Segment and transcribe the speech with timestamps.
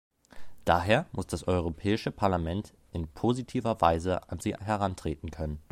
[0.65, 5.59] Daher muss das Europäische Parlament in positiver Weise an sie herantreten können.